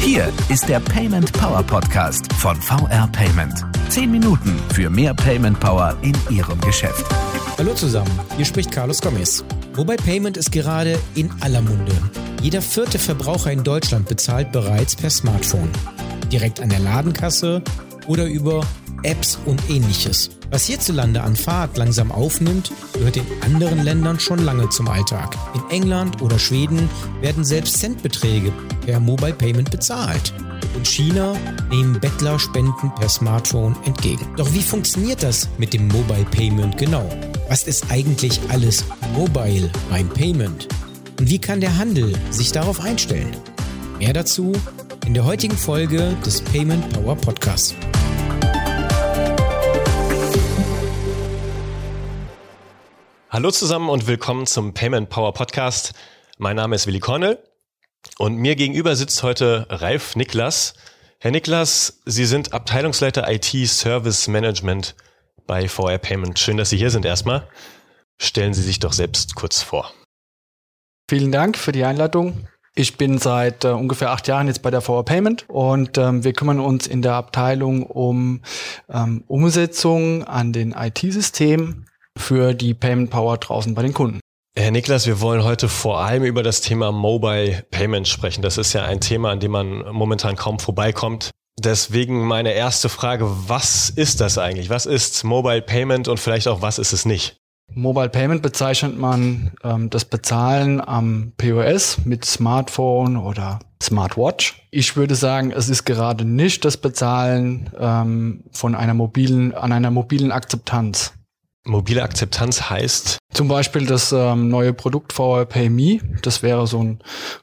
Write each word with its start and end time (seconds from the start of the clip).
Hier 0.00 0.32
ist 0.48 0.68
der 0.68 0.80
Payment 0.80 1.32
Power 1.32 1.62
Podcast 1.62 2.32
von 2.34 2.54
VR 2.60 3.08
Payment. 3.08 3.54
Zehn 3.88 4.10
Minuten 4.10 4.56
für 4.72 4.90
mehr 4.90 5.14
Payment 5.14 5.58
Power 5.58 5.96
in 6.02 6.14
Ihrem 6.30 6.60
Geschäft. 6.60 7.04
Hallo 7.58 7.74
zusammen, 7.74 8.10
hier 8.36 8.44
spricht 8.44 8.70
Carlos 8.70 9.00
Gomez. 9.00 9.44
Mobile 9.76 9.96
Payment 9.96 10.36
ist 10.36 10.52
gerade 10.52 10.98
in 11.14 11.30
aller 11.40 11.62
Munde. 11.62 11.94
Jeder 12.42 12.62
vierte 12.62 12.98
Verbraucher 12.98 13.50
in 13.50 13.64
Deutschland 13.64 14.06
bezahlt 14.08 14.52
bereits 14.52 14.94
per 14.94 15.10
Smartphone. 15.10 15.70
Direkt 16.30 16.60
an 16.60 16.68
der 16.68 16.80
Ladenkasse 16.80 17.62
oder 18.06 18.26
über 18.26 18.64
Apps 19.04 19.38
und 19.46 19.60
ähnliches. 19.70 20.30
Was 20.50 20.66
hierzulande 20.66 21.22
an 21.22 21.36
Fahrt 21.36 21.76
langsam 21.76 22.12
aufnimmt, 22.12 22.72
gehört 22.92 23.16
in 23.16 23.26
anderen 23.42 23.82
Ländern 23.82 24.20
schon 24.20 24.38
lange 24.44 24.68
zum 24.70 24.88
Alltag. 24.88 25.36
In 25.54 25.62
England 25.70 26.22
oder 26.22 26.38
Schweden 26.38 26.88
werden 27.20 27.44
selbst 27.44 27.78
Centbeträge 27.78 28.52
per 28.84 29.00
Mobile 29.00 29.32
Payment 29.34 29.70
bezahlt. 29.70 30.32
In 30.76 30.84
China 30.84 31.34
nehmen 31.70 32.00
Bettler 32.00 32.38
Spenden 32.38 32.92
per 32.94 33.08
Smartphone 33.08 33.76
entgegen. 33.84 34.26
Doch 34.36 34.52
wie 34.52 34.62
funktioniert 34.62 35.22
das 35.22 35.48
mit 35.58 35.72
dem 35.72 35.88
Mobile 35.88 36.26
Payment 36.30 36.76
genau? 36.78 37.08
Was 37.48 37.64
ist 37.64 37.90
eigentlich 37.90 38.40
alles 38.48 38.84
mobile 39.14 39.70
beim 39.90 40.08
Payment? 40.08 40.68
Und 41.18 41.30
wie 41.30 41.38
kann 41.38 41.60
der 41.60 41.76
Handel 41.78 42.12
sich 42.30 42.52
darauf 42.52 42.80
einstellen? 42.80 43.36
Mehr 43.98 44.12
dazu 44.12 44.52
in 45.06 45.14
der 45.14 45.24
heutigen 45.24 45.56
Folge 45.56 46.16
des 46.24 46.40
Payment 46.40 46.88
Power 46.92 47.16
Podcasts. 47.16 47.74
Hallo 53.34 53.50
zusammen 53.50 53.88
und 53.90 54.06
willkommen 54.06 54.46
zum 54.46 54.74
Payment 54.74 55.10
Power 55.10 55.34
Podcast. 55.34 55.92
Mein 56.38 56.54
Name 56.54 56.76
ist 56.76 56.86
Willi 56.86 57.00
Kornel 57.00 57.42
und 58.16 58.36
mir 58.36 58.54
gegenüber 58.54 58.94
sitzt 58.94 59.24
heute 59.24 59.66
Ralf 59.70 60.14
Niklas. 60.14 60.74
Herr 61.18 61.32
Niklas, 61.32 62.00
Sie 62.06 62.26
sind 62.26 62.52
Abteilungsleiter 62.52 63.28
IT 63.28 63.46
Service 63.66 64.28
Management 64.28 64.94
bei 65.48 65.66
VR 65.66 65.98
Payment. 65.98 66.38
Schön, 66.38 66.58
dass 66.58 66.70
Sie 66.70 66.76
hier 66.76 66.90
sind 66.90 67.04
erstmal. 67.04 67.48
Stellen 68.18 68.54
Sie 68.54 68.62
sich 68.62 68.78
doch 68.78 68.92
selbst 68.92 69.34
kurz 69.34 69.62
vor. 69.62 69.92
Vielen 71.10 71.32
Dank 71.32 71.58
für 71.58 71.72
die 71.72 71.82
Einladung. 71.82 72.46
Ich 72.76 72.96
bin 72.98 73.18
seit 73.18 73.64
äh, 73.64 73.70
ungefähr 73.70 74.12
acht 74.12 74.28
Jahren 74.28 74.46
jetzt 74.46 74.62
bei 74.62 74.70
der 74.70 74.80
VR 74.80 75.04
Payment 75.04 75.44
und 75.48 75.98
ähm, 75.98 76.22
wir 76.22 76.34
kümmern 76.34 76.60
uns 76.60 76.86
in 76.86 77.02
der 77.02 77.14
Abteilung 77.14 77.82
um 77.82 78.42
ähm, 78.88 79.24
Umsetzung 79.26 80.22
an 80.22 80.52
den 80.52 80.70
IT-Systemen 80.70 81.86
für 82.16 82.54
die 82.54 82.74
Payment 82.74 83.10
Power 83.10 83.38
draußen 83.38 83.74
bei 83.74 83.82
den 83.82 83.94
Kunden. 83.94 84.20
Herr 84.56 84.70
Niklas, 84.70 85.06
wir 85.06 85.20
wollen 85.20 85.42
heute 85.42 85.68
vor 85.68 86.00
allem 86.00 86.22
über 86.22 86.44
das 86.44 86.60
Thema 86.60 86.92
Mobile 86.92 87.64
Payment 87.70 88.06
sprechen. 88.06 88.40
Das 88.40 88.56
ist 88.56 88.72
ja 88.72 88.84
ein 88.84 89.00
Thema, 89.00 89.30
an 89.30 89.40
dem 89.40 89.50
man 89.50 89.84
momentan 89.92 90.36
kaum 90.36 90.60
vorbeikommt. 90.60 91.30
Deswegen 91.58 92.24
meine 92.24 92.52
erste 92.52 92.88
Frage, 92.88 93.26
was 93.48 93.90
ist 93.90 94.20
das 94.20 94.38
eigentlich? 94.38 94.70
Was 94.70 94.86
ist 94.86 95.24
Mobile 95.24 95.62
Payment 95.62 96.08
und 96.08 96.20
vielleicht 96.20 96.46
auch, 96.46 96.62
was 96.62 96.78
ist 96.78 96.92
es 96.92 97.04
nicht? 97.04 97.36
Mobile 97.72 98.08
Payment 98.08 98.42
bezeichnet 98.42 98.96
man 98.98 99.52
ähm, 99.64 99.90
das 99.90 100.04
Bezahlen 100.04 100.80
am 100.80 101.32
POS 101.36 102.04
mit 102.04 102.24
Smartphone 102.24 103.16
oder 103.16 103.58
Smartwatch. 103.82 104.66
Ich 104.70 104.96
würde 104.96 105.14
sagen, 105.14 105.50
es 105.50 105.68
ist 105.68 105.84
gerade 105.84 106.24
nicht 106.24 106.64
das 106.64 106.76
Bezahlen 106.76 107.70
ähm, 107.78 108.44
von 108.52 108.74
einer 108.74 108.94
mobilen, 108.94 109.54
an 109.54 109.72
einer 109.72 109.90
mobilen 109.90 110.30
Akzeptanz. 110.30 111.12
Mobile 111.66 112.02
Akzeptanz 112.02 112.68
heißt? 112.68 113.18
Zum 113.32 113.48
Beispiel 113.48 113.86
das 113.86 114.12
ähm, 114.12 114.48
neue 114.48 114.74
Produkt 114.74 115.12
VR 115.14 115.46
PayMe. 115.46 116.00
Das 116.22 116.42
wäre 116.42 116.66
so 116.66 116.82
ein 116.82 117.00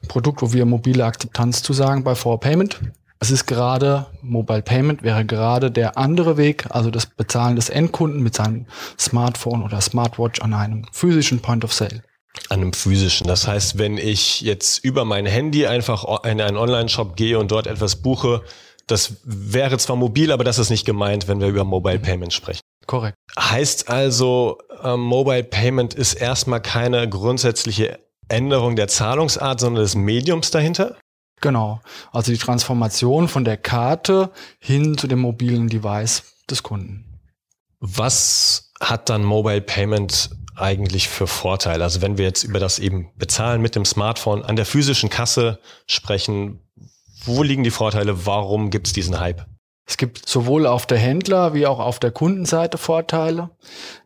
Produkt, 0.08 0.42
wo 0.42 0.52
wir 0.52 0.64
mobile 0.64 1.04
Akzeptanz 1.04 1.62
zu 1.62 1.72
sagen 1.72 2.04
bei 2.04 2.14
VR 2.14 2.38
Payment. 2.38 2.80
Es 3.18 3.30
ist 3.30 3.46
gerade, 3.46 4.06
Mobile 4.20 4.62
Payment 4.62 5.02
wäre 5.04 5.24
gerade 5.24 5.70
der 5.70 5.96
andere 5.96 6.36
Weg, 6.36 6.66
also 6.70 6.90
das 6.90 7.06
Bezahlen 7.06 7.54
des 7.54 7.68
Endkunden 7.68 8.20
mit 8.20 8.34
seinem 8.34 8.66
Smartphone 8.98 9.62
oder 9.62 9.80
Smartwatch 9.80 10.40
an 10.40 10.54
einem 10.54 10.86
physischen 10.90 11.40
Point 11.40 11.64
of 11.64 11.72
Sale. 11.72 12.02
An 12.48 12.62
einem 12.62 12.72
physischen. 12.72 13.28
Das 13.28 13.46
heißt, 13.46 13.78
wenn 13.78 13.96
ich 13.96 14.40
jetzt 14.40 14.84
über 14.84 15.04
mein 15.04 15.26
Handy 15.26 15.66
einfach 15.66 16.24
in 16.24 16.40
einen 16.40 16.56
Online-Shop 16.56 17.14
gehe 17.14 17.38
und 17.38 17.52
dort 17.52 17.68
etwas 17.68 17.96
buche, 17.96 18.42
das 18.88 19.18
wäre 19.24 19.78
zwar 19.78 19.94
mobil, 19.94 20.32
aber 20.32 20.42
das 20.42 20.58
ist 20.58 20.70
nicht 20.70 20.84
gemeint, 20.84 21.28
wenn 21.28 21.40
wir 21.40 21.46
über 21.46 21.64
Mobile 21.64 22.00
Payment 22.00 22.32
sprechen. 22.32 22.62
Korrekt. 22.86 23.16
Heißt 23.38 23.88
also, 23.88 24.58
äh, 24.82 24.96
Mobile 24.96 25.44
Payment 25.44 25.94
ist 25.94 26.14
erstmal 26.14 26.60
keine 26.60 27.08
grundsätzliche 27.08 27.98
Änderung 28.28 28.76
der 28.76 28.88
Zahlungsart, 28.88 29.60
sondern 29.60 29.82
des 29.82 29.94
Mediums 29.94 30.50
dahinter? 30.50 30.96
Genau. 31.40 31.80
Also 32.12 32.32
die 32.32 32.38
Transformation 32.38 33.28
von 33.28 33.44
der 33.44 33.56
Karte 33.56 34.30
hin 34.58 34.96
zu 34.96 35.06
dem 35.06 35.20
mobilen 35.20 35.68
Device 35.68 36.22
des 36.48 36.62
Kunden. 36.62 37.20
Was 37.80 38.72
hat 38.80 39.10
dann 39.10 39.24
Mobile 39.24 39.60
Payment 39.60 40.30
eigentlich 40.54 41.08
für 41.08 41.26
Vorteile? 41.26 41.82
Also 41.82 42.00
wenn 42.00 42.16
wir 42.16 42.24
jetzt 42.24 42.44
über 42.44 42.60
das 42.60 42.78
eben 42.78 43.10
Bezahlen 43.16 43.60
mit 43.60 43.74
dem 43.74 43.84
Smartphone 43.84 44.44
an 44.44 44.56
der 44.56 44.66
physischen 44.66 45.10
Kasse 45.10 45.58
sprechen, 45.86 46.60
wo 47.24 47.42
liegen 47.42 47.64
die 47.64 47.70
Vorteile? 47.70 48.24
Warum 48.24 48.70
gibt 48.70 48.86
es 48.86 48.92
diesen 48.92 49.18
Hype? 49.18 49.46
Es 49.92 49.98
gibt 49.98 50.26
sowohl 50.26 50.66
auf 50.66 50.86
der 50.86 50.96
Händler- 50.96 51.52
wie 51.52 51.66
auch 51.66 51.78
auf 51.78 51.98
der 51.98 52.12
Kundenseite 52.12 52.78
Vorteile. 52.78 53.50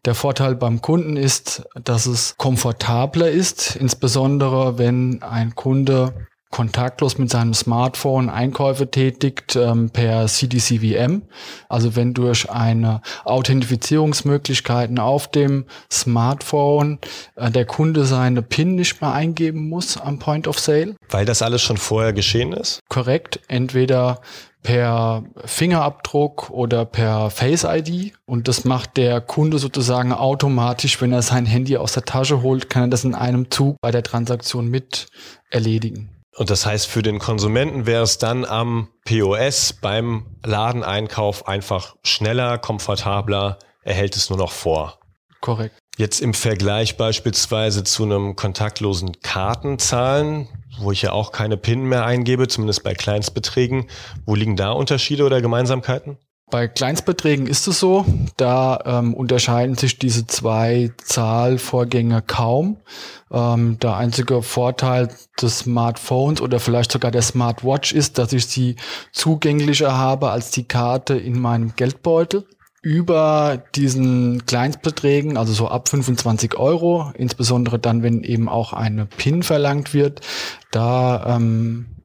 Der 0.05 0.17
Vorteil 0.17 0.57
beim 0.57 0.83
Kunden 0.83 1.17
ist, 1.17 1.63
dass 1.81 2.07
es 2.07 2.35
komfortabler 2.37 3.31
ist, 3.31 3.77
insbesondere 3.77 4.79
wenn 4.79 5.23
ein 5.23 5.55
Kunde 5.55 6.27
kontaktlos 6.57 7.19
mit 7.19 7.29
seinem 7.29 7.53
Smartphone 7.53 8.31
Einkäufe 8.31 8.91
tätigt 8.91 9.57
ähm, 9.57 9.91
per 9.91 10.27
CDCVM. 10.27 11.21
Also 11.69 11.97
wenn 11.97 12.15
durch 12.15 12.51
eine 12.51 13.03
Authentifizierungsmöglichkeiten 13.27 14.99
auf 14.99 15.29
dem 15.29 15.67
Smartphone 15.93 16.99
äh, 17.35 17.51
der 17.51 17.67
Kunde 17.67 18.07
seine 18.07 18.41
PIN 18.41 18.75
nicht 18.75 19.03
mehr 19.03 19.13
eingeben 19.13 19.69
muss 19.69 19.99
am 19.99 20.19
Point 20.19 20.49
of 20.49 20.59
Sale. 20.59 20.95
Weil 21.11 21.27
das 21.27 21.43
alles 21.43 21.61
schon 21.61 21.77
vorher 21.77 22.15
geschehen 22.15 22.55
ist? 22.55 22.81
Korrekt. 22.89 23.39
Entweder 23.49 24.23
per 24.63 25.25
Fingerabdruck 25.45 26.49
oder 26.49 26.87
per 26.87 27.29
Face 27.29 27.65
ID. 27.65 28.15
Und 28.25 28.49
das 28.49 28.65
macht 28.65 28.97
der 28.97 29.21
Kunde 29.21 29.59
sozusagen 29.59 30.15
automatisch, 30.15 31.03
wenn 31.03 31.13
er 31.13 31.21
sein 31.21 31.45
Handy 31.45 31.77
aus 31.77 31.93
der 31.93 32.07
Tasche 32.07 32.41
holt, 32.41 32.71
kann 32.71 32.85
er 32.85 32.89
das 32.89 33.05
in 33.05 33.15
einem 33.15 33.51
Zug 33.51 33.77
bei 33.83 33.91
der 33.91 34.03
Transaktion 34.03 34.69
mit 34.69 35.09
erledigen. 35.51 36.16
Und 36.37 36.51
das 36.51 36.67
heißt, 36.67 36.87
für 36.87 37.03
den 37.03 37.19
Konsumenten 37.19 37.87
wäre 37.87 38.03
es 38.03 38.19
dann 38.19 38.45
am 38.45 38.89
POS 39.07 39.73
beim 39.81 40.27
Ladeneinkauf 40.45 41.49
einfach 41.49 41.97
schneller, 42.05 42.59
komfortabler, 42.59 43.59
er 43.83 43.95
hält 43.95 44.17
es 44.17 44.29
nur 44.29 44.39
noch 44.39 44.53
vor. 44.53 44.99
Korrekt. 45.41 45.79
Jetzt 45.97 46.21
im 46.21 46.35
Vergleich 46.35 46.99
beispielsweise 46.99 47.85
zu 47.85 48.03
einem 48.03 48.37
kontaktlosen 48.37 49.21
Kartenzahlen, 49.23 50.49
wo 50.79 50.93
ich 50.93 51.03
ja 51.03 51.13
auch 51.13 51.33
keine 51.33 51.57
PIN 51.57 51.85
mehr 51.85 52.05
eingebe, 52.05 52.49
zumindest 52.49 52.83
bei 52.83 52.93
Kleinstbeträgen. 52.93 53.89
Wo 54.27 54.35
liegen 54.35 54.57
da 54.57 54.73
Unterschiede 54.73 55.25
oder 55.25 55.41
Gemeinsamkeiten? 55.41 56.19
Bei 56.49 56.69
Kleinstbeträgen 56.69 57.49
ist 57.49 57.67
es 57.67 57.81
so, 57.81 58.07
da 58.37 58.79
ähm, 58.85 59.15
unterscheiden 59.15 59.75
sich 59.75 59.99
diese 59.99 60.29
zwei 60.29 60.93
Zahlvorgänge 61.03 62.23
kaum. 62.23 62.77
Ähm, 63.33 63.81
der 63.81 63.97
einzige 63.97 64.43
Vorteil 64.43 65.09
des 65.43 65.59
Smartphones 65.59 66.41
oder 66.41 66.61
vielleicht 66.61 66.93
sogar 66.93 67.11
der 67.11 67.23
Smartwatch 67.23 67.93
ist, 67.93 68.19
dass 68.19 68.33
ich 68.33 68.47
sie 68.47 68.77
zugänglicher 69.11 69.99
habe 69.99 70.31
als 70.31 70.53
die 70.53 70.69
Karte 70.69 71.15
in 71.15 71.41
meinem 71.41 71.75
Geldbeutel 71.75 72.47
über 72.81 73.65
diesen 73.75 74.47
Kleinstbeträgen, 74.47 75.37
also 75.37 75.53
so 75.53 75.67
ab 75.67 75.89
25 75.89 76.55
Euro, 76.57 77.11
insbesondere 77.17 77.81
dann, 77.81 78.05
wenn 78.05 78.23
eben 78.23 78.49
auch 78.49 78.73
eine 78.73 79.07
PIN 79.07 79.43
verlangt 79.43 79.93
wird, 79.93 80.21
da 80.71 81.35
ähm, 81.35 81.97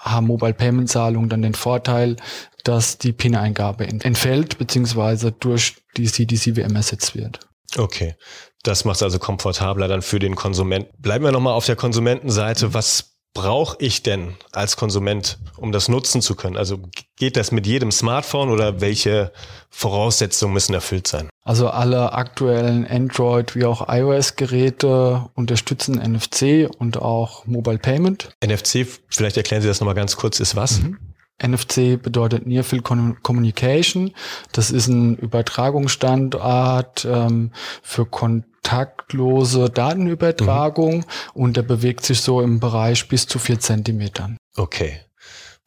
haben 0.00 0.26
Mobile 0.26 0.54
Payment 0.54 0.88
Zahlungen 0.88 1.28
dann 1.28 1.42
den 1.42 1.54
Vorteil, 1.54 2.16
dass 2.64 2.98
die 2.98 3.12
PIN-Eingabe 3.12 3.86
entfällt 3.86 4.58
beziehungsweise 4.58 5.32
durch 5.32 5.76
die 5.96 6.06
CDCWM 6.06 6.76
ersetzt 6.76 7.14
wird. 7.14 7.40
Okay, 7.76 8.14
das 8.62 8.84
macht 8.84 8.96
es 8.96 9.02
also 9.02 9.18
komfortabler 9.18 9.88
dann 9.88 10.02
für 10.02 10.18
den 10.18 10.34
Konsumenten. 10.34 10.90
Bleiben 11.00 11.24
wir 11.24 11.32
nochmal 11.32 11.54
auf 11.54 11.66
der 11.66 11.76
Konsumentenseite. 11.76 12.74
Was 12.74 13.10
brauche 13.32 13.76
ich 13.78 14.02
denn 14.02 14.34
als 14.52 14.76
Konsument, 14.76 15.38
um 15.56 15.72
das 15.72 15.88
nutzen 15.88 16.20
zu 16.20 16.34
können? 16.34 16.56
Also 16.56 16.80
geht 17.16 17.36
das 17.36 17.52
mit 17.52 17.66
jedem 17.66 17.92
Smartphone 17.92 18.50
oder 18.50 18.80
welche 18.80 19.32
Voraussetzungen 19.70 20.52
müssen 20.52 20.74
erfüllt 20.74 21.06
sein? 21.06 21.28
Also 21.44 21.68
alle 21.68 22.12
aktuellen 22.12 22.86
Android 22.86 23.54
wie 23.54 23.64
auch 23.64 23.88
iOS-Geräte 23.88 25.28
unterstützen 25.34 25.94
NFC 25.94 26.68
und 26.78 26.98
auch 26.98 27.46
Mobile 27.46 27.78
Payment. 27.78 28.30
NFC, 28.44 28.86
vielleicht 29.08 29.36
erklären 29.36 29.62
Sie 29.62 29.68
das 29.68 29.80
nochmal 29.80 29.94
ganz 29.94 30.16
kurz, 30.16 30.40
ist 30.40 30.56
was? 30.56 30.80
Mhm. 30.82 30.98
NFC 31.42 32.00
bedeutet 32.00 32.46
Near 32.46 32.64
Field 32.64 32.84
Communication. 32.84 34.12
Das 34.52 34.70
ist 34.70 34.88
ein 34.88 35.16
Übertragungsstandard 35.16 37.04
ähm, 37.04 37.52
für 37.82 38.06
Kon 38.06 38.44
kontaktlose 38.62 39.70
Datenübertragung 39.70 40.98
mhm. 40.98 41.04
und 41.34 41.56
der 41.56 41.62
bewegt 41.62 42.04
sich 42.04 42.20
so 42.20 42.40
im 42.40 42.60
Bereich 42.60 43.08
bis 43.08 43.26
zu 43.26 43.38
vier 43.38 43.58
Zentimetern. 43.58 44.36
Okay. 44.56 45.00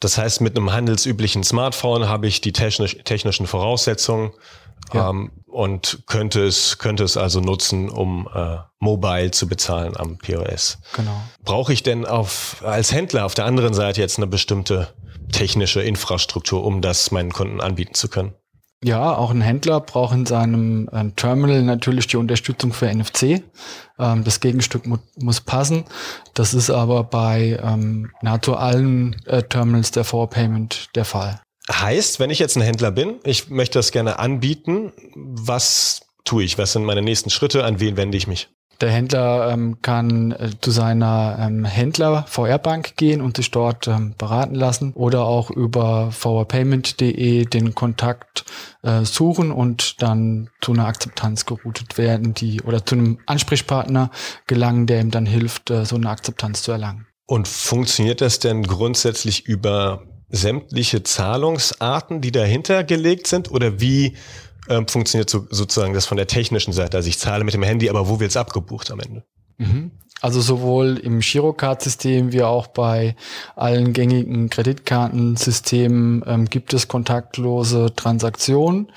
Das 0.00 0.18
heißt, 0.18 0.40
mit 0.40 0.56
einem 0.56 0.72
handelsüblichen 0.72 1.44
Smartphone 1.44 2.08
habe 2.08 2.26
ich 2.26 2.40
die 2.40 2.52
technisch, 2.52 2.98
technischen 3.04 3.46
Voraussetzungen 3.46 4.32
ja. 4.92 5.10
ähm, 5.10 5.30
und 5.46 6.02
könnte 6.06 6.44
es, 6.44 6.78
könnte 6.78 7.04
es 7.04 7.16
also 7.16 7.40
nutzen, 7.40 7.88
um 7.88 8.28
äh, 8.34 8.56
mobile 8.80 9.30
zu 9.30 9.48
bezahlen 9.48 9.96
am 9.96 10.18
POS. 10.18 10.78
Genau. 10.94 11.22
Brauche 11.42 11.72
ich 11.72 11.82
denn 11.82 12.04
auf, 12.04 12.62
als 12.64 12.92
Händler 12.92 13.24
auf 13.24 13.34
der 13.34 13.46
anderen 13.46 13.72
Seite 13.72 14.00
jetzt 14.00 14.18
eine 14.18 14.26
bestimmte 14.26 14.92
technische 15.32 15.82
Infrastruktur, 15.82 16.64
um 16.64 16.80
das 16.80 17.10
meinen 17.10 17.32
Kunden 17.32 17.60
anbieten 17.60 17.94
zu 17.94 18.08
können? 18.08 18.34
Ja, 18.84 19.16
auch 19.16 19.30
ein 19.30 19.40
Händler 19.40 19.80
braucht 19.80 20.14
in 20.14 20.26
seinem 20.26 20.90
äh, 20.92 21.10
Terminal 21.16 21.62
natürlich 21.62 22.06
die 22.06 22.18
Unterstützung 22.18 22.74
für 22.74 22.94
NFC. 22.94 23.42
Ähm, 23.98 24.24
das 24.24 24.40
Gegenstück 24.40 24.86
mu 24.86 24.98
muss 25.16 25.40
passen. 25.40 25.84
Das 26.34 26.52
ist 26.52 26.68
aber 26.68 27.02
bei 27.04 27.58
ähm, 27.62 28.10
nahezu 28.20 28.56
allen 28.56 29.16
äh, 29.24 29.42
Terminals 29.42 29.90
der 29.90 30.04
For 30.04 30.28
Payment 30.28 30.90
der 30.94 31.06
Fall. 31.06 31.40
Heißt, 31.72 32.20
wenn 32.20 32.28
ich 32.28 32.38
jetzt 32.38 32.56
ein 32.56 32.62
Händler 32.62 32.90
bin, 32.90 33.20
ich 33.24 33.48
möchte 33.48 33.78
das 33.78 33.90
gerne 33.90 34.18
anbieten, 34.18 34.92
was 35.14 36.02
tue 36.24 36.44
ich? 36.44 36.58
Was 36.58 36.72
sind 36.72 36.84
meine 36.84 37.00
nächsten 37.00 37.30
Schritte? 37.30 37.64
An 37.64 37.80
wen 37.80 37.96
wende 37.96 38.18
ich 38.18 38.26
mich? 38.26 38.50
Der 38.84 38.92
Händler 38.92 39.50
ähm, 39.50 39.80
kann 39.80 40.32
äh, 40.32 40.50
zu 40.60 40.70
seiner 40.70 41.38
ähm, 41.40 41.64
Händler 41.64 42.26
VR-Bank 42.28 42.98
gehen 42.98 43.22
und 43.22 43.38
sich 43.38 43.50
dort 43.50 43.88
ähm, 43.88 44.14
beraten 44.18 44.54
lassen 44.54 44.92
oder 44.92 45.24
auch 45.24 45.50
über 45.50 46.12
vrpayment.de 46.12 47.46
den 47.46 47.74
Kontakt 47.74 48.44
äh, 48.82 49.06
suchen 49.06 49.52
und 49.52 50.02
dann 50.02 50.50
zu 50.60 50.74
einer 50.74 50.86
Akzeptanz 50.86 51.46
geroutet 51.46 51.96
werden, 51.96 52.34
die 52.34 52.60
oder 52.60 52.84
zu 52.84 52.96
einem 52.96 53.20
Ansprechpartner 53.24 54.10
gelangen, 54.46 54.86
der 54.86 55.00
ihm 55.00 55.10
dann 55.10 55.24
hilft, 55.24 55.70
äh, 55.70 55.86
so 55.86 55.96
eine 55.96 56.10
Akzeptanz 56.10 56.62
zu 56.62 56.72
erlangen. 56.72 57.06
Und 57.24 57.48
funktioniert 57.48 58.20
das 58.20 58.38
denn 58.38 58.64
grundsätzlich 58.64 59.46
über 59.46 60.02
sämtliche 60.28 61.02
Zahlungsarten, 61.02 62.20
die 62.20 62.32
dahinter 62.32 62.84
gelegt 62.84 63.28
sind? 63.28 63.50
Oder 63.50 63.80
wie 63.80 64.16
ähm, 64.68 64.88
funktioniert 64.88 65.30
so, 65.30 65.46
sozusagen 65.50 65.94
das 65.94 66.06
von 66.06 66.16
der 66.16 66.26
technischen 66.26 66.72
Seite. 66.72 66.96
Also 66.96 67.08
ich 67.08 67.18
zahle 67.18 67.44
mit 67.44 67.54
dem 67.54 67.62
Handy, 67.62 67.90
aber 67.90 68.08
wo 68.08 68.20
wird's 68.20 68.36
abgebucht 68.36 68.90
am 68.90 69.00
Ende? 69.00 69.24
Mhm. 69.58 69.90
Also 70.20 70.40
sowohl 70.40 70.96
im 70.96 71.20
Girocard-System 71.20 72.32
wie 72.32 72.42
auch 72.42 72.68
bei 72.68 73.14
allen 73.56 73.92
gängigen 73.92 74.48
Kreditkartensystemen 74.48 76.24
ähm, 76.26 76.44
gibt 76.46 76.72
es 76.72 76.88
kontaktlose 76.88 77.92
Transaktionen. 77.94 78.90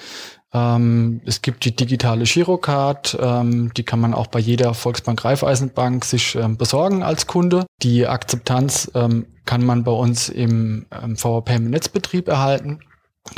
Ähm, 0.53 1.21
es 1.25 1.41
gibt 1.41 1.65
die 1.65 1.75
digitale 1.75 2.23
Girocard, 2.23 3.17
ähm, 3.19 3.73
die 3.75 3.83
kann 3.83 3.99
man 3.99 4.13
auch 4.13 4.27
bei 4.27 4.39
jeder 4.39 4.73
Volksbank 4.73 5.25
Raiffeisenbank 5.25 6.05
sich 6.05 6.35
ähm, 6.35 6.55
besorgen 6.55 7.03
als 7.03 7.27
Kunde. 7.27 7.65
Die 7.83 8.07
Akzeptanz 8.07 8.89
ähm, 8.95 9.25
kann 9.45 9.65
man 9.65 9.83
bei 9.83 9.91
uns 9.91 10.29
im 10.29 10.85
ähm, 10.91 11.17
VWP 11.17 11.59
Netzbetrieb 11.59 12.29
erhalten. 12.29 12.79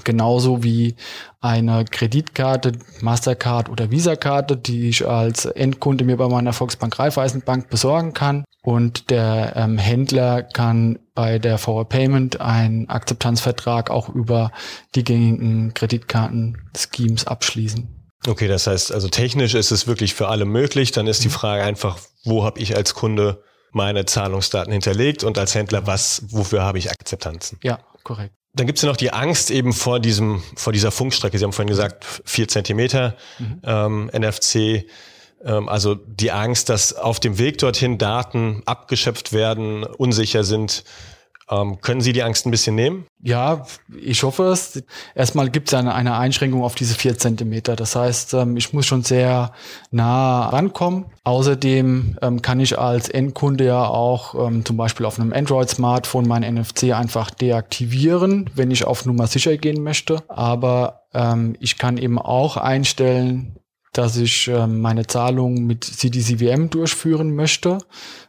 Genauso 0.03 0.63
wie 0.63 0.95
eine 1.41 1.85
Kreditkarte, 1.85 2.73
Mastercard 3.01 3.69
oder 3.69 3.91
Visa-Karte, 3.91 4.57
die 4.57 4.89
ich 4.89 5.07
als 5.07 5.45
Endkunde 5.45 6.03
mir 6.03 6.17
bei 6.17 6.27
meiner 6.27 6.53
Volksbank 6.53 6.97
Raiffeisenbank 6.99 7.69
besorgen 7.69 8.13
kann. 8.13 8.43
Und 8.61 9.09
der 9.09 9.53
ähm, 9.55 9.77
Händler 9.77 10.43
kann 10.43 10.99
bei 11.15 11.39
der 11.39 11.57
VR 11.57 11.85
Payment 11.85 12.41
einen 12.41 12.89
Akzeptanzvertrag 12.89 13.89
auch 13.89 14.09
über 14.09 14.51
die 14.95 15.03
gängigen 15.03 15.73
Kreditkarten-Schemes 15.73 17.25
abschließen. 17.25 17.95
Okay, 18.27 18.49
das 18.49 18.67
heißt, 18.67 18.91
also 18.91 19.07
technisch 19.07 19.55
ist 19.55 19.71
es 19.71 19.87
wirklich 19.87 20.13
für 20.13 20.27
alle 20.27 20.45
möglich. 20.45 20.91
Dann 20.91 21.07
ist 21.07 21.23
die. 21.23 21.29
Frage 21.29 21.63
einfach, 21.63 21.99
wo 22.25 22.43
habe 22.43 22.59
ich 22.59 22.75
als 22.75 22.93
Kunde 22.93 23.41
meine 23.71 24.05
Zahlungsdaten 24.05 24.73
hinterlegt 24.73 25.23
und 25.23 25.37
als 25.37 25.55
Händler, 25.55 25.87
was, 25.87 26.23
wofür 26.29 26.63
habe 26.63 26.79
ich 26.79 26.91
Akzeptanzen? 26.91 27.59
Ja, 27.63 27.79
korrekt. 28.03 28.33
Dann 28.53 28.65
gibt 28.65 28.79
es 28.79 28.83
ja 28.83 28.89
noch 28.89 28.97
die 28.97 29.13
Angst 29.13 29.51
eben 29.51 29.73
vor 29.73 29.99
diesem, 29.99 30.41
vor 30.55 30.73
dieser 30.73 30.91
Funkstrecke. 30.91 31.37
Sie 31.37 31.43
haben 31.43 31.53
vorhin 31.53 31.69
gesagt, 31.69 32.05
vier 32.25 32.47
Zentimeter 32.47 33.15
mhm. 33.37 33.61
ähm, 33.63 34.11
NFC. 34.13 34.85
Ähm, 35.43 35.69
also 35.69 35.95
die 35.95 36.31
Angst, 36.31 36.69
dass 36.69 36.93
auf 36.93 37.19
dem 37.19 37.37
Weg 37.37 37.59
dorthin 37.59 37.97
Daten 37.97 38.63
abgeschöpft 38.65 39.33
werden, 39.33 39.83
unsicher 39.83 40.43
sind. 40.43 40.83
Ähm, 41.51 41.81
können 41.81 42.01
Sie 42.01 42.13
die 42.13 42.23
Angst 42.23 42.45
ein 42.45 42.51
bisschen 42.51 42.75
nehmen? 42.75 43.05
Ja, 43.21 43.65
ich 43.99 44.23
hoffe 44.23 44.43
es. 44.45 44.83
Erstmal 45.15 45.49
gibt 45.49 45.69
es 45.69 45.73
eine, 45.73 45.93
eine 45.95 46.15
Einschränkung 46.15 46.63
auf 46.63 46.75
diese 46.75 46.95
vier 46.95 47.17
Zentimeter. 47.17 47.75
Das 47.75 47.95
heißt, 47.95 48.35
ähm, 48.35 48.55
ich 48.55 48.71
muss 48.71 48.85
schon 48.85 49.01
sehr 49.01 49.51
nah 49.91 50.49
rankommen. 50.49 51.05
Außerdem 51.23 52.17
ähm, 52.21 52.41
kann 52.41 52.59
ich 52.59 52.77
als 52.77 53.09
Endkunde 53.09 53.65
ja 53.65 53.83
auch 53.85 54.35
ähm, 54.35 54.63
zum 54.63 54.77
Beispiel 54.77 55.05
auf 55.05 55.19
einem 55.19 55.33
Android-Smartphone 55.33 56.27
mein 56.27 56.43
NFC 56.43 56.93
einfach 56.93 57.31
deaktivieren, 57.31 58.49
wenn 58.55 58.71
ich 58.71 58.85
auf 58.85 59.05
Nummer 59.05 59.27
sicher 59.27 59.57
gehen 59.57 59.81
möchte. 59.83 60.23
Aber 60.27 61.01
ähm, 61.13 61.55
ich 61.59 61.77
kann 61.77 61.97
eben 61.97 62.19
auch 62.19 62.57
einstellen, 62.57 63.58
dass 63.99 64.15
ich 64.15 64.47
ähm, 64.47 64.79
meine 64.79 65.07
Zahlungen 65.07 65.67
mit 65.67 65.83
CDCVM 65.83 66.69
durchführen 66.69 67.35
möchte. 67.35 67.79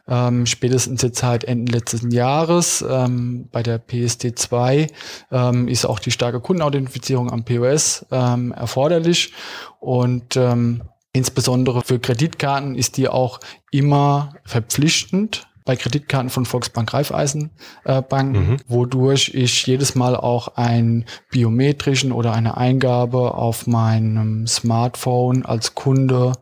Ähm, 0.05 0.45
spätestens 0.45 1.01
jetzt 1.01 1.23
halt 1.23 1.45
Ende 1.45 1.71
letzten 1.71 2.11
Jahres 2.11 2.83
ähm, 2.85 3.47
bei 3.53 3.63
der 3.63 3.81
PSD2 3.81 4.89
ähm, 5.31 5.69
ist 5.69 5.85
auch 5.85 5.99
die 5.99 6.11
starke 6.11 6.41
Kundenauthentifizierung 6.41 7.31
am 7.31 7.45
POS 7.45 8.05
ähm, 8.11 8.51
erforderlich 8.51 9.31
und 9.79 10.35
ähm, 10.35 10.81
insbesondere 11.13 11.83
für 11.83 11.99
Kreditkarten 11.99 12.75
ist 12.75 12.97
die 12.97 13.07
auch 13.07 13.39
immer 13.71 14.33
verpflichtend 14.43 15.47
bei 15.65 15.75
Kreditkarten 15.75 16.29
von 16.29 16.45
Volksbank 16.45 16.93
Raiffeisen 16.93 17.51
äh, 17.83 18.01
Banken, 18.01 18.51
mhm. 18.51 18.57
wodurch 18.67 19.33
ich 19.33 19.65
jedes 19.67 19.95
Mal 19.95 20.15
auch 20.15 20.55
einen 20.55 21.05
biometrischen 21.31 22.11
oder 22.11 22.33
eine 22.33 22.57
Eingabe 22.57 23.35
auf 23.35 23.67
meinem 23.67 24.47
Smartphone 24.47 25.45
als 25.45 25.75
Kunde 25.75 26.33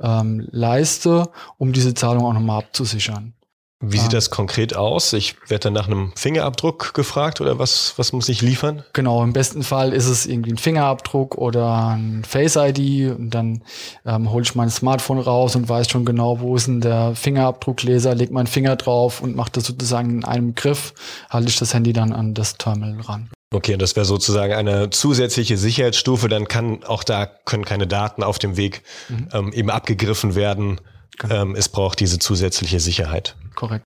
ähm, 0.00 0.46
leiste, 0.50 1.28
um 1.58 1.72
diese 1.72 1.94
Zahlung 1.94 2.24
auch 2.24 2.32
nochmal 2.32 2.58
abzusichern. 2.58 3.34
Wie 3.82 3.96
sieht 3.96 4.12
das 4.12 4.28
konkret 4.28 4.76
aus? 4.76 5.14
Ich 5.14 5.36
werde 5.48 5.64
dann 5.64 5.72
nach 5.72 5.86
einem 5.86 6.12
Fingerabdruck 6.14 6.92
gefragt 6.92 7.40
oder 7.40 7.58
was, 7.58 7.94
was 7.96 8.12
muss 8.12 8.28
ich 8.28 8.42
liefern? 8.42 8.84
Genau, 8.92 9.24
im 9.24 9.32
besten 9.32 9.62
Fall 9.62 9.94
ist 9.94 10.06
es 10.06 10.26
irgendwie 10.26 10.52
ein 10.52 10.58
Fingerabdruck 10.58 11.38
oder 11.38 11.88
ein 11.88 12.22
Face 12.28 12.56
ID 12.56 13.10
und 13.16 13.30
dann 13.30 13.62
ähm, 14.04 14.30
hole 14.30 14.42
ich 14.42 14.54
mein 14.54 14.68
Smartphone 14.68 15.18
raus 15.18 15.56
und 15.56 15.66
weiß 15.66 15.88
schon 15.88 16.04
genau, 16.04 16.40
wo 16.40 16.56
ist 16.56 16.66
denn 16.66 16.82
der 16.82 17.14
Fingerabdruckleser, 17.14 18.14
leg 18.14 18.30
meinen 18.30 18.48
Finger 18.48 18.76
drauf 18.76 19.22
und 19.22 19.34
mache 19.34 19.52
das 19.52 19.64
sozusagen 19.64 20.10
in 20.10 20.24
einem 20.26 20.54
Griff, 20.54 20.92
halte 21.30 21.48
ich 21.48 21.56
das 21.56 21.72
Handy 21.72 21.94
dann 21.94 22.12
an 22.12 22.34
das 22.34 22.58
Terminal 22.58 23.00
ran. 23.00 23.30
Okay, 23.52 23.78
das 23.78 23.96
wäre 23.96 24.04
sozusagen 24.04 24.52
eine 24.52 24.90
zusätzliche 24.90 25.56
Sicherheitsstufe, 25.56 26.28
dann 26.28 26.48
kann 26.48 26.84
auch 26.84 27.02
da 27.02 27.26
können 27.26 27.64
keine 27.64 27.86
Daten 27.86 28.22
auf 28.22 28.38
dem 28.38 28.58
Weg 28.58 28.82
mhm. 29.08 29.28
ähm, 29.32 29.52
eben 29.54 29.70
abgegriffen 29.70 30.34
werden. 30.34 30.80
Ähm, 31.28 31.54
es 31.54 31.68
braucht 31.68 32.00
diese 32.00 32.18
zusätzliche 32.18 32.80
Sicherheit. 32.80 33.36
Korrekt. 33.54 33.84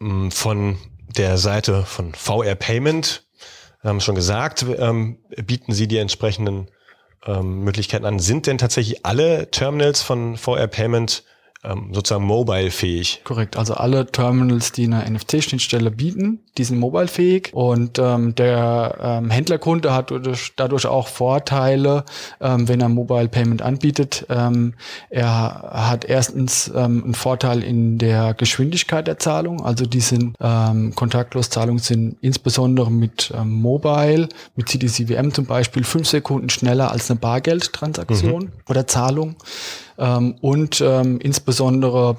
Mm, 0.00 0.30
von 0.30 0.78
der 1.16 1.38
Seite 1.38 1.84
von 1.84 2.14
VR 2.14 2.54
Payment, 2.54 3.26
wir 3.82 3.90
haben 3.90 4.00
schon 4.00 4.14
gesagt, 4.14 4.64
ähm, 4.78 5.18
bieten 5.44 5.72
Sie 5.72 5.88
die 5.88 5.98
entsprechenden 5.98 6.70
ähm, 7.26 7.64
Möglichkeiten 7.64 8.04
an. 8.04 8.18
Sind 8.18 8.46
denn 8.46 8.58
tatsächlich 8.58 9.04
alle 9.04 9.50
Terminals 9.50 10.02
von 10.02 10.36
VR 10.36 10.66
Payment 10.66 11.24
ähm, 11.64 11.90
sozusagen 11.92 12.24
mobile-fähig. 12.24 13.20
Korrekt, 13.24 13.56
also 13.56 13.74
alle 13.74 14.06
Terminals, 14.06 14.72
die 14.72 14.84
eine 14.84 15.08
NFC-Schnittstelle 15.08 15.90
bieten, 15.90 16.40
die 16.58 16.64
sind 16.64 16.78
mobile-fähig 16.78 17.50
und 17.52 17.98
ähm, 17.98 18.34
der 18.34 18.98
ähm, 19.00 19.30
Händlerkunde 19.30 19.94
hat 19.94 20.10
dadurch, 20.10 20.52
dadurch 20.56 20.86
auch 20.86 21.06
Vorteile, 21.06 22.04
ähm, 22.40 22.66
wenn 22.68 22.80
er 22.80 22.88
Mobile 22.88 23.28
Payment 23.28 23.62
anbietet. 23.62 24.26
Ähm, 24.28 24.74
er 25.08 25.70
hat 25.72 26.04
erstens 26.04 26.68
ähm, 26.74 27.04
einen 27.04 27.14
Vorteil 27.14 27.62
in 27.62 27.98
der 27.98 28.34
Geschwindigkeit 28.34 29.06
der 29.06 29.18
Zahlung, 29.18 29.64
also 29.64 29.86
die 29.86 30.00
sind 30.00 30.36
ähm, 30.40 30.94
kontaktlos 30.94 31.50
Zahlungen 31.50 31.78
sind 31.78 32.16
insbesondere 32.20 32.90
mit 32.90 33.32
ähm, 33.36 33.50
Mobile, 33.60 34.28
mit 34.56 34.68
CDCWM 34.68 35.32
zum 35.32 35.46
Beispiel 35.46 35.84
fünf 35.84 36.08
Sekunden 36.08 36.50
schneller 36.50 36.90
als 36.90 37.10
eine 37.10 37.20
Bargeldtransaktion 37.20 38.44
mhm. 38.44 38.52
oder 38.68 38.86
Zahlung. 38.86 39.36
Ähm, 39.98 40.34
und 40.40 40.80
ähm, 40.80 41.20
insbesondere 41.20 41.51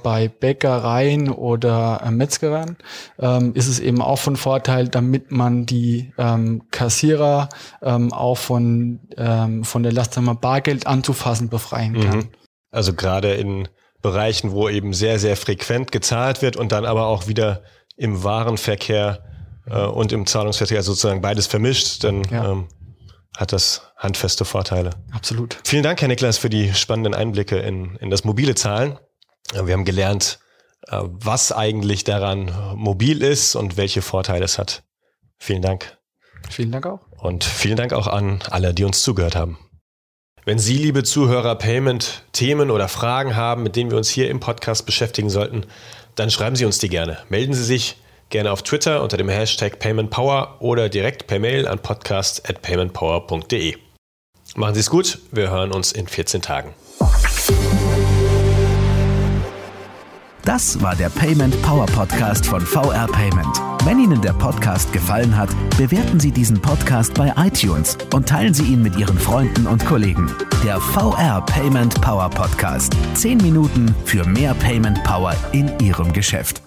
bei 0.04 0.28
Bäckereien 0.28 1.30
oder 1.30 2.02
äh, 2.06 2.12
Metzgereien 2.12 2.78
ähm, 3.20 3.54
ist 3.56 3.68
es 3.68 3.80
eben 3.80 4.02
auch 4.02 4.20
von 4.20 4.36
Vorteil, 4.36 4.88
damit 4.88 5.32
man 5.32 5.66
die 5.66 6.14
ähm, 6.18 6.64
Kassierer 6.72 7.50
ähm, 7.82 8.12
auch 8.14 8.38
von, 8.38 9.00
ähm, 9.18 9.64
von 9.64 9.84
der 9.84 9.92
Last 9.92 10.18
einmal 10.18 10.36
Bargeld 10.36 10.88
anzufassen 10.88 11.50
befreien 11.50 12.00
kann. 12.00 12.18
Mhm. 12.20 12.30
Also 12.72 12.94
gerade 12.94 13.34
in 13.34 13.68
Bereichen, 14.02 14.52
wo 14.52 14.70
eben 14.70 14.94
sehr, 14.94 15.20
sehr 15.20 15.38
frequent 15.38 15.92
gezahlt 15.92 16.42
wird 16.42 16.58
und 16.58 16.72
dann 16.72 16.86
aber 16.86 17.08
auch 17.08 17.28
wieder 17.28 17.64
im 17.96 18.24
Warenverkehr 18.24 19.24
äh, 19.66 19.80
und 19.80 20.12
im 20.12 20.26
Zahlungsverkehr 20.26 20.84
sozusagen 20.84 21.22
beides 21.22 21.48
vermischt, 21.48 22.04
dann 22.04 22.24
ja. 22.26 22.52
ähm, 22.52 22.68
hat 23.38 23.52
das 23.52 23.94
handfeste 23.98 24.46
Vorteile. 24.46 24.92
Absolut. 25.12 25.58
Vielen 25.64 25.84
Dank, 25.84 26.02
Herr 26.02 26.08
Niklas, 26.08 26.38
für 26.38 26.50
die 26.50 26.74
spannenden 26.74 27.14
Einblicke 27.14 27.58
in, 27.58 27.96
in 27.96 28.10
das 28.10 28.24
mobile 28.24 28.56
Zahlen. 28.56 29.00
Wir 29.52 29.74
haben 29.74 29.86
gelernt, 29.86 30.40
äh, 30.88 31.00
was 31.04 31.52
eigentlich 31.52 32.04
daran 32.04 32.52
mobil 32.76 33.22
ist 33.22 33.56
und 33.56 33.78
welche 33.78 34.02
Vorteile 34.02 34.46
es 34.46 34.58
hat. 34.58 34.84
Vielen 35.38 35.62
Dank. 35.62 35.98
Vielen 36.50 36.72
Dank 36.72 36.86
auch. 36.86 37.00
Und 37.18 37.44
vielen 37.44 37.78
Dank 37.78 37.94
auch 37.94 38.08
an 38.08 38.42
alle, 38.50 38.74
die 38.74 38.84
uns 38.84 39.02
zugehört 39.02 39.36
haben. 39.36 39.58
Wenn 40.46 40.60
Sie, 40.60 40.78
liebe 40.78 41.04
Zuhörer, 41.04 41.56
Payment-Themen 41.56 42.70
oder 42.70 42.90
Fragen 42.90 43.38
haben, 43.38 43.64
mit 43.64 43.78
denen 43.78 43.92
wir 43.92 43.98
uns 43.98 44.10
hier 44.10 44.30
im 44.30 44.42
Podcast 44.42 44.86
beschäftigen 44.86 45.30
sollten, 45.30 45.66
dann 46.16 46.30
schreiben 46.30 46.58
Sie 46.58 46.66
uns 46.66 46.80
die 46.80 46.90
gerne. 46.90 47.20
Melden 47.30 47.54
Sie 47.54 47.64
sich 47.64 47.96
gerne 48.30 48.52
auf 48.52 48.62
Twitter 48.62 49.02
unter 49.02 49.16
dem 49.16 49.30
Hashtag 49.30 49.80
PaymentPower 49.80 50.58
oder 50.60 50.90
direkt 50.90 51.28
per 51.28 51.40
Mail 51.40 51.66
an 51.68 51.80
podcast.paymentpower.de. 51.80 53.78
Machen 54.56 54.74
Sie 54.74 54.82
es 54.82 54.90
gut, 54.90 55.20
wir 55.32 55.50
hören 55.50 55.72
uns 55.72 55.94
in 55.94 56.08
14 56.08 56.42
Tagen. 56.42 56.74
Das 60.44 60.82
war 60.82 60.94
der 60.94 61.10
Payment 61.10 61.60
Power 61.62 61.86
Podcast 61.86 62.46
von 62.46 62.60
VR 62.60 63.08
Payment. 63.08 63.62
Wenn 63.86 64.00
Ihnen 64.00 64.22
der 64.22 64.34
Podcast 64.34 64.92
gefallen 64.92 65.36
hat, 65.38 65.50
bewerten 65.78 66.20
Sie 66.20 66.32
diesen 66.32 66.62
Podcast 66.62 67.14
bei 67.14 67.34
iTunes 67.38 67.98
und 68.14 68.28
teilen 68.28 68.54
Sie 68.54 68.64
ihn 68.64 68.82
mit 68.82 68.98
Ihren 68.98 69.18
Freunden 69.18 69.68
und 69.68 69.86
Kollegen. 69.86 70.30
Der 70.64 70.82
VR 70.82 71.42
Payment 71.46 72.00
Power 72.02 72.30
Podcast. 72.30 72.94
Zehn 73.14 73.38
Minuten 73.38 73.96
für 74.04 74.26
mehr 74.26 74.54
Payment 74.56 75.02
Power 75.06 75.34
in 75.54 75.72
Ihrem 75.80 76.12
Geschäft. 76.12 76.64